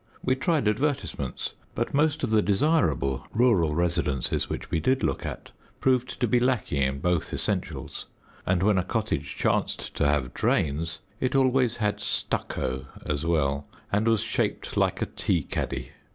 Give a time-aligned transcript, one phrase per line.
[0.23, 5.51] We tried advertisements, but most of the desirable rural residences which we did look at
[5.79, 8.07] proved to be lacking in both essentials,
[8.43, 14.07] and when a cottage chanced to have drains it always had stucco as well and
[14.07, 15.91] was shaped like a tea caddy.